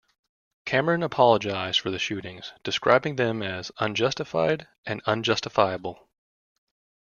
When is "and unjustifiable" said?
4.83-6.09